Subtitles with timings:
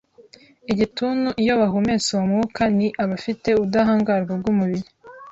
[0.71, 4.89] igituntu iyo bahumetse uwo mwuka ni abafite ubudahangarwa bw’ububiri